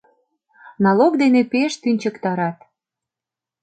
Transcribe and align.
Налог 0.83 1.13
дене 1.21 1.41
пеш 1.51 1.73
тӱнчыктарат... 1.81 2.57